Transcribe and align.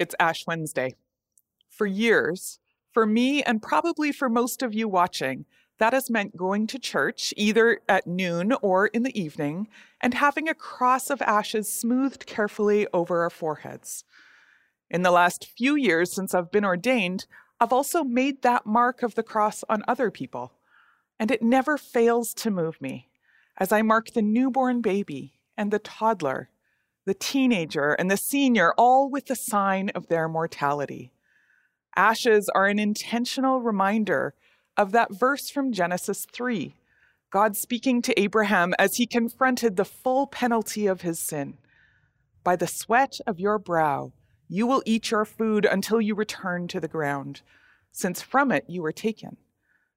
It's 0.00 0.14
Ash 0.18 0.46
Wednesday. 0.46 0.94
For 1.68 1.86
years, 1.86 2.58
for 2.90 3.04
me 3.04 3.42
and 3.42 3.60
probably 3.60 4.12
for 4.12 4.30
most 4.30 4.62
of 4.62 4.72
you 4.72 4.88
watching, 4.88 5.44
that 5.76 5.92
has 5.92 6.08
meant 6.08 6.38
going 6.38 6.66
to 6.68 6.78
church 6.78 7.34
either 7.36 7.80
at 7.86 8.06
noon 8.06 8.54
or 8.62 8.86
in 8.86 9.02
the 9.02 9.20
evening 9.20 9.68
and 10.00 10.14
having 10.14 10.48
a 10.48 10.54
cross 10.54 11.10
of 11.10 11.20
ashes 11.20 11.70
smoothed 11.70 12.24
carefully 12.24 12.86
over 12.94 13.20
our 13.20 13.28
foreheads. 13.28 14.04
In 14.88 15.02
the 15.02 15.10
last 15.10 15.44
few 15.44 15.76
years 15.76 16.10
since 16.10 16.34
I've 16.34 16.50
been 16.50 16.64
ordained, 16.64 17.26
I've 17.60 17.72
also 17.72 18.02
made 18.02 18.40
that 18.40 18.64
mark 18.64 19.02
of 19.02 19.16
the 19.16 19.22
cross 19.22 19.64
on 19.68 19.84
other 19.86 20.10
people, 20.10 20.54
and 21.18 21.30
it 21.30 21.42
never 21.42 21.76
fails 21.76 22.32
to 22.36 22.50
move 22.50 22.80
me 22.80 23.10
as 23.58 23.70
I 23.70 23.82
mark 23.82 24.12
the 24.12 24.22
newborn 24.22 24.80
baby 24.80 25.34
and 25.58 25.70
the 25.70 25.78
toddler 25.78 26.48
the 27.10 27.14
teenager, 27.14 27.94
and 27.94 28.08
the 28.08 28.16
senior, 28.16 28.72
all 28.78 29.10
with 29.10 29.26
the 29.26 29.34
sign 29.34 29.88
of 29.96 30.06
their 30.06 30.28
mortality. 30.28 31.10
Ashes 31.96 32.48
are 32.54 32.68
an 32.68 32.78
intentional 32.78 33.60
reminder 33.60 34.32
of 34.76 34.92
that 34.92 35.12
verse 35.12 35.50
from 35.50 35.72
Genesis 35.72 36.24
3, 36.32 36.76
God 37.32 37.56
speaking 37.56 38.00
to 38.02 38.16
Abraham 38.16 38.74
as 38.78 38.94
he 38.94 39.08
confronted 39.08 39.74
the 39.74 39.84
full 39.84 40.28
penalty 40.28 40.86
of 40.86 41.00
his 41.00 41.18
sin. 41.18 41.54
By 42.44 42.54
the 42.54 42.68
sweat 42.68 43.18
of 43.26 43.40
your 43.40 43.58
brow, 43.58 44.12
you 44.46 44.68
will 44.68 44.84
eat 44.86 45.10
your 45.10 45.24
food 45.24 45.64
until 45.64 46.00
you 46.00 46.14
return 46.14 46.68
to 46.68 46.78
the 46.78 46.86
ground, 46.86 47.42
since 47.90 48.22
from 48.22 48.52
it 48.52 48.66
you 48.68 48.82
were 48.82 48.92
taken. 48.92 49.36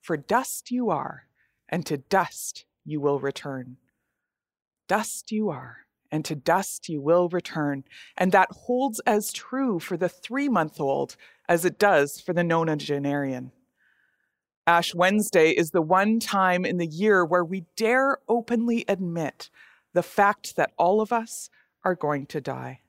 For 0.00 0.16
dust 0.16 0.72
you 0.72 0.90
are, 0.90 1.28
and 1.68 1.86
to 1.86 1.98
dust 1.98 2.64
you 2.84 3.00
will 3.00 3.20
return. 3.20 3.76
Dust 4.88 5.30
you 5.30 5.50
are 5.50 5.85
and 6.10 6.24
to 6.24 6.34
dust 6.34 6.88
you 6.88 7.00
will 7.00 7.28
return. 7.28 7.84
And 8.16 8.32
that 8.32 8.48
holds 8.50 9.00
as 9.00 9.32
true 9.32 9.78
for 9.78 9.96
the 9.96 10.08
three 10.08 10.48
month 10.48 10.80
old 10.80 11.16
as 11.48 11.64
it 11.64 11.78
does 11.78 12.20
for 12.20 12.32
the 12.32 12.42
nonagenarian. 12.42 13.50
Ash 14.66 14.94
Wednesday 14.94 15.50
is 15.50 15.70
the 15.70 15.82
one 15.82 16.18
time 16.18 16.64
in 16.64 16.78
the 16.78 16.86
year 16.86 17.24
where 17.24 17.44
we 17.44 17.66
dare 17.76 18.18
openly 18.28 18.84
admit 18.88 19.48
the 19.92 20.02
fact 20.02 20.56
that 20.56 20.72
all 20.76 21.00
of 21.00 21.12
us 21.12 21.50
are 21.84 21.94
going 21.94 22.26
to 22.26 22.40
die. 22.40 22.80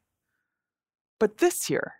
But 1.19 1.37
this 1.37 1.69
year, 1.69 1.95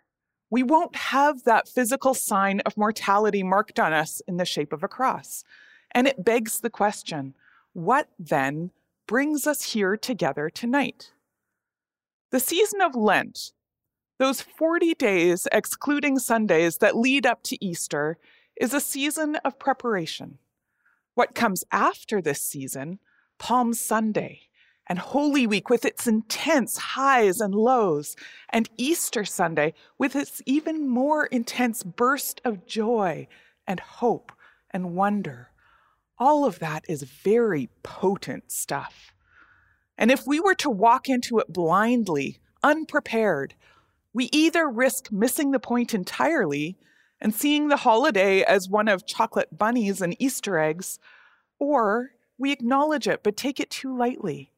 we 0.50 0.62
won't 0.62 0.96
have 0.96 1.44
that 1.44 1.68
physical 1.68 2.14
sign 2.14 2.60
of 2.60 2.76
mortality 2.76 3.42
marked 3.42 3.78
on 3.78 3.92
us 3.92 4.20
in 4.26 4.36
the 4.36 4.44
shape 4.44 4.72
of 4.72 4.82
a 4.82 4.88
cross. 4.88 5.44
And 5.92 6.06
it 6.06 6.24
begs 6.24 6.60
the 6.60 6.70
question 6.70 7.34
what 7.72 8.08
then 8.18 8.70
brings 9.06 9.46
us 9.46 9.72
here 9.72 9.96
together 9.96 10.50
tonight. 10.50 11.12
The 12.30 12.40
season 12.40 12.82
of 12.82 12.94
Lent, 12.94 13.52
those 14.18 14.42
40 14.42 14.92
days 14.96 15.48
excluding 15.50 16.18
Sundays 16.18 16.76
that 16.76 16.94
lead 16.94 17.24
up 17.24 17.42
to 17.44 17.64
Easter, 17.64 18.18
is 18.60 18.74
a 18.74 18.80
season 18.80 19.36
of 19.36 19.58
preparation. 19.58 20.36
What 21.14 21.34
comes 21.34 21.64
after 21.72 22.20
this 22.20 22.42
season, 22.42 22.98
Palm 23.38 23.72
Sunday, 23.72 24.42
and 24.86 24.98
Holy 24.98 25.46
Week 25.46 25.70
with 25.70 25.86
its 25.86 26.06
intense 26.06 26.76
highs 26.76 27.40
and 27.40 27.54
lows, 27.54 28.14
and 28.50 28.68
Easter 28.76 29.24
Sunday 29.24 29.72
with 29.96 30.14
its 30.14 30.42
even 30.44 30.86
more 30.86 31.26
intense 31.26 31.82
burst 31.82 32.42
of 32.44 32.66
joy 32.66 33.26
and 33.66 33.80
hope 33.80 34.32
and 34.70 34.94
wonder, 34.94 35.50
all 36.18 36.44
of 36.44 36.58
that 36.58 36.84
is 36.90 37.04
very 37.04 37.70
potent 37.82 38.52
stuff. 38.52 39.14
And 39.98 40.12
if 40.12 40.26
we 40.26 40.38
were 40.38 40.54
to 40.54 40.70
walk 40.70 41.08
into 41.08 41.38
it 41.40 41.52
blindly, 41.52 42.38
unprepared, 42.62 43.54
we 44.14 44.30
either 44.32 44.68
risk 44.68 45.10
missing 45.10 45.50
the 45.50 45.58
point 45.58 45.92
entirely 45.92 46.78
and 47.20 47.34
seeing 47.34 47.66
the 47.66 47.78
holiday 47.78 48.42
as 48.42 48.68
one 48.68 48.86
of 48.86 49.06
chocolate 49.06 49.58
bunnies 49.58 50.00
and 50.00 50.16
Easter 50.20 50.56
eggs, 50.56 51.00
or 51.58 52.12
we 52.38 52.52
acknowledge 52.52 53.08
it 53.08 53.24
but 53.24 53.36
take 53.36 53.58
it 53.58 53.70
too 53.70 53.96
lightly. 53.96 54.52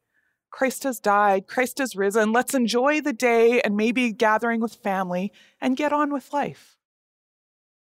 Christ 0.51 0.83
has 0.83 1.01
died, 1.01 1.47
Christ 1.47 1.79
has 1.79 1.97
risen, 1.97 2.33
let's 2.33 2.55
enjoy 2.55 3.01
the 3.01 3.13
day 3.13 3.63
and 3.63 3.77
maybe 3.77 4.13
gathering 4.13 4.61
with 4.61 4.75
family 4.75 5.33
and 5.61 5.77
get 5.77 5.93
on 5.93 6.13
with 6.13 6.33
life. 6.33 6.77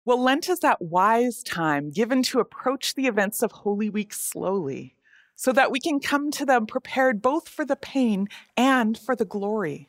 Well, 0.05 0.23
Lent 0.23 0.49
is 0.49 0.61
that 0.61 0.81
wise 0.81 1.43
time 1.43 1.91
given 1.91 2.23
to 2.25 2.41
approach 2.41 2.95
the 2.95 3.07
events 3.07 3.43
of 3.43 3.53
Holy 3.53 3.91
Week 3.91 4.12
slowly, 4.12 4.97
so 5.43 5.51
that 5.51 5.73
we 5.73 5.81
can 5.81 5.99
come 5.99 6.31
to 6.31 6.47
them 6.47 6.67
prepared 6.67 7.21
both 7.21 7.49
for 7.49 7.65
the 7.65 7.75
pain 7.75 8.29
and 8.57 8.97
for 8.97 9.17
the 9.17 9.25
glory, 9.25 9.89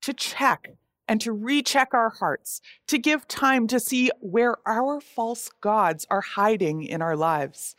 to 0.00 0.14
check 0.14 0.70
and 1.06 1.20
to 1.20 1.30
recheck 1.30 1.92
our 1.92 2.08
hearts, 2.08 2.62
to 2.86 2.96
give 2.96 3.28
time 3.28 3.66
to 3.66 3.78
see 3.78 4.10
where 4.20 4.56
our 4.66 4.98
false 4.98 5.50
gods 5.60 6.06
are 6.08 6.22
hiding 6.22 6.82
in 6.82 7.02
our 7.02 7.16
lives, 7.16 7.76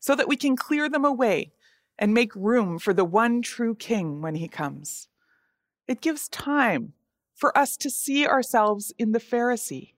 so 0.00 0.14
that 0.14 0.28
we 0.28 0.34
can 0.34 0.56
clear 0.56 0.88
them 0.88 1.04
away 1.04 1.52
and 1.98 2.14
make 2.14 2.34
room 2.34 2.78
for 2.78 2.94
the 2.94 3.04
one 3.04 3.42
true 3.42 3.74
King 3.74 4.22
when 4.22 4.36
he 4.36 4.48
comes. 4.48 5.08
It 5.86 6.00
gives 6.00 6.26
time 6.26 6.94
for 7.34 7.56
us 7.56 7.76
to 7.76 7.90
see 7.90 8.26
ourselves 8.26 8.94
in 8.96 9.12
the 9.12 9.20
Pharisee 9.20 9.92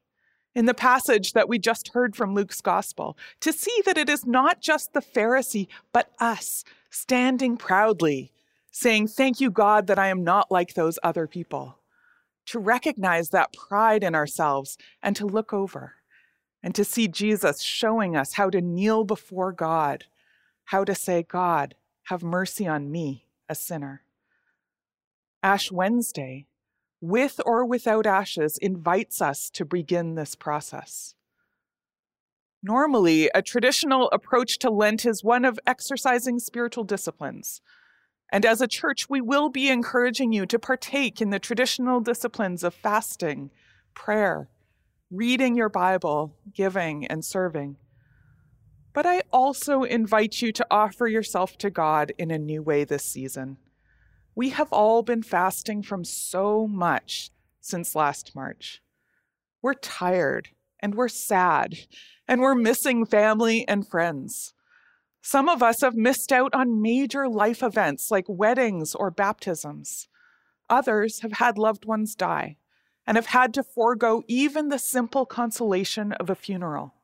in 0.59 0.67
the 0.67 0.75
passage 0.75 1.35
that 1.35 1.49
we 1.49 1.57
just 1.57 1.95
heard 1.95 2.17
from 2.17 2.35
Luke's 2.35 2.61
gospel, 2.61 3.17
to 3.39 3.53
see 3.53 3.81
that 3.87 3.97
it 3.97 4.09
is 4.09 4.27
not 4.27 4.61
just 4.61 4.93
the 4.93 5.01
Pharisee, 5.01 5.69
but 5.93 6.11
us 6.19 6.65
standing 6.91 7.57
proudly, 7.57 8.33
saying, 8.73 9.07
Thank 9.07 9.41
you, 9.41 9.53
God, 9.53 9.87
that 9.87 10.01
I 10.01 10.09
am 10.09 10.25
not 10.25 10.51
like 10.51 10.75
those 10.75 10.99
other 11.05 11.29
people. 11.29 11.79
To 12.47 12.59
recognize 12.59 13.29
that 13.29 13.53
pride 13.53 14.03
in 14.03 14.17
ourselves 14.17 14.77
and 15.01 15.15
to 15.15 15.27
look 15.27 15.53
over, 15.53 15.95
and 16.61 16.75
to 16.75 16.85
see 16.85 17.07
Jesus 17.07 17.63
showing 17.63 18.17
us 18.17 18.33
how 18.33 18.51
to 18.51 18.61
kneel 18.61 19.05
before 19.05 19.53
God, 19.53 20.07
how 20.65 20.83
to 20.83 20.95
say, 20.97 21.23
God, 21.23 21.77
have 22.07 22.25
mercy 22.25 22.67
on 22.67 22.91
me, 22.91 23.27
a 23.49 23.55
sinner. 23.55 24.03
Ash 25.41 25.71
Wednesday 25.71 26.47
with 27.00 27.41
or 27.44 27.64
without 27.64 28.06
ashes, 28.06 28.59
invites 28.59 29.22
us 29.22 29.50
to 29.50 29.64
begin 29.64 30.14
this 30.14 30.34
process. 30.34 31.14
Normally, 32.62 33.31
a 33.34 33.42
traditional 33.42 34.10
approach 34.10 34.59
to 34.60 34.70
Lent 34.70 35.06
is 35.06 35.22
one 35.22 35.44
of 35.44 35.60
exercising 35.66 36.41
spiritual 36.41 36.84
disciplines. 36.84 37.60
And 38.31 38.44
as 38.44 38.60
a 38.60 38.69
church, 38.69 39.09
we 39.09 39.20
will 39.20 39.48
be 39.48 39.70
encouraging 39.70 40.32
you 40.32 40.44
to 40.47 40.59
partake 40.59 41.20
in 41.20 41.31
the 41.31 41.38
traditional 41.38 42.00
disciplines 42.00 42.64
of 42.64 42.75
fasting, 42.75 43.50
prayer, 43.94 44.48
reading 45.10 45.56
your 45.56 45.69
Bible, 45.69 46.34
giving, 46.53 47.06
and 47.06 47.25
serving. 47.25 47.76
But 48.92 49.06
I 49.06 49.22
also 49.32 49.84
invite 49.84 50.42
you 50.42 50.53
to 50.53 50.66
offer 50.70 51.06
yourself 51.06 51.56
to 51.59 51.70
God 51.70 52.12
in 52.19 52.30
a 52.30 52.38
new 52.38 52.62
way 52.62 52.84
this 52.84 53.04
season. 53.04 53.59
We 54.38 54.50
have 54.50 54.72
all 54.72 55.03
been 55.03 55.25
fasting 55.25 55.82
from 55.82 56.04
so 56.04 56.69
much 56.69 57.32
since 57.60 57.97
last 57.97 58.37
March. 58.37 58.81
We're 59.62 59.75
tired 59.75 60.50
and 60.78 60.94
we're 60.94 61.09
sad 61.09 61.75
and 62.28 62.41
we're 62.41 62.54
missing 62.54 63.04
family 63.04 63.66
and 63.66 63.84
friends. 63.84 64.54
Some 65.21 65.48
of 65.48 65.60
us 65.60 65.81
have 65.81 65.97
missed 65.97 66.31
out 66.31 66.54
on 66.54 66.81
major 66.81 67.28
life 67.28 67.65
events 67.65 68.12
like 68.12 68.27
weddings 68.28 68.94
or 68.94 69.10
baptisms. 69.10 70.06
Others 70.71 71.22
have 71.22 71.32
had 71.32 71.59
loved 71.59 71.84
ones 71.84 72.15
die 72.15 72.59
and 73.09 73.16
have 73.16 73.27
had 73.27 73.53
to 73.54 73.65
forego 73.65 74.22
even 74.28 74.69
the 74.69 74.78
simple 74.78 75.27
consolation 75.27 76.12
of 76.12 76.31
a 76.31 76.37
funeral. 76.37 76.94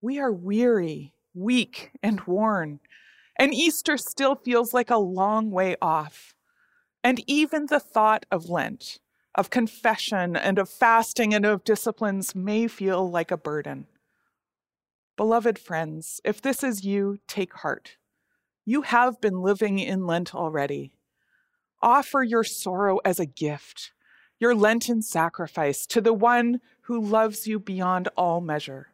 We 0.00 0.18
are 0.18 0.32
weary, 0.32 1.14
weak, 1.34 1.92
and 2.02 2.20
worn, 2.22 2.80
and 3.36 3.54
Easter 3.54 3.96
still 3.96 4.34
feels 4.34 4.74
like 4.74 4.90
a 4.90 4.98
long 4.98 5.52
way 5.52 5.76
off. 5.80 6.34
And 7.08 7.24
even 7.26 7.68
the 7.68 7.80
thought 7.80 8.26
of 8.30 8.50
Lent, 8.50 8.98
of 9.34 9.48
confession 9.48 10.36
and 10.36 10.58
of 10.58 10.68
fasting 10.68 11.32
and 11.32 11.46
of 11.46 11.64
disciplines 11.64 12.34
may 12.34 12.68
feel 12.68 13.10
like 13.10 13.30
a 13.30 13.38
burden. 13.38 13.86
Beloved 15.16 15.58
friends, 15.58 16.20
if 16.22 16.42
this 16.42 16.62
is 16.62 16.84
you, 16.84 17.16
take 17.26 17.54
heart. 17.54 17.96
You 18.66 18.82
have 18.82 19.22
been 19.22 19.40
living 19.40 19.78
in 19.78 20.06
Lent 20.06 20.34
already. 20.34 20.92
Offer 21.80 22.24
your 22.24 22.44
sorrow 22.44 22.98
as 23.06 23.18
a 23.18 23.24
gift, 23.24 23.92
your 24.38 24.54
Lenten 24.54 25.00
sacrifice 25.00 25.86
to 25.86 26.02
the 26.02 26.12
one 26.12 26.60
who 26.82 27.00
loves 27.00 27.46
you 27.46 27.58
beyond 27.58 28.08
all 28.18 28.42
measure. 28.42 28.88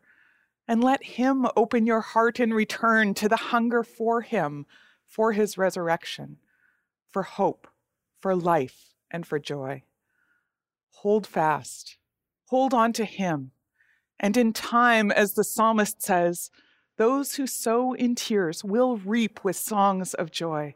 And 0.68 0.84
let 0.84 1.02
him 1.02 1.46
open 1.56 1.84
your 1.84 2.02
heart 2.02 2.38
in 2.38 2.54
return 2.54 3.14
to 3.14 3.28
the 3.28 3.50
hunger 3.50 3.82
for 3.82 4.20
him, 4.20 4.66
for 5.04 5.32
his 5.32 5.58
resurrection, 5.58 6.36
for 7.10 7.24
hope, 7.24 7.66
for 8.24 8.34
life 8.34 8.94
and 9.10 9.26
for 9.26 9.38
joy. 9.38 9.82
Hold 11.02 11.26
fast, 11.26 11.98
hold 12.46 12.72
on 12.72 12.94
to 12.94 13.04
Him. 13.04 13.50
And 14.18 14.34
in 14.34 14.54
time, 14.54 15.10
as 15.10 15.34
the 15.34 15.44
psalmist 15.44 16.00
says, 16.00 16.50
those 16.96 17.34
who 17.34 17.46
sow 17.46 17.92
in 17.92 18.14
tears 18.14 18.64
will 18.64 18.96
reap 18.96 19.44
with 19.44 19.56
songs 19.56 20.14
of 20.14 20.30
joy. 20.30 20.74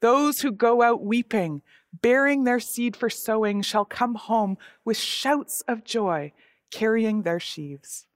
Those 0.00 0.40
who 0.40 0.50
go 0.50 0.82
out 0.82 1.04
weeping 1.04 1.62
bearing 1.92 2.42
their 2.42 2.58
seed 2.58 2.96
for 2.96 3.08
sowing, 3.08 3.62
shall 3.62 3.84
come 3.84 4.16
home 4.16 4.58
with 4.84 4.96
shouts 4.96 5.62
of 5.68 5.84
joy, 5.84 6.32
carrying 6.72 7.22
their 7.22 7.38
sheaves. 7.38 8.08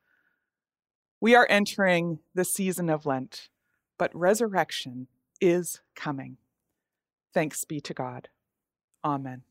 We 1.20 1.36
are 1.36 1.46
entering 1.48 2.18
the 2.34 2.44
season 2.44 2.90
of 2.90 3.06
Lent, 3.06 3.48
but 3.96 4.10
resurrection 4.12 5.06
is 5.40 5.80
coming. 5.94 6.38
Thanks 7.32 7.64
be 7.64 7.80
to 7.82 7.94
God. 7.94 8.28
Amen. 9.04 9.42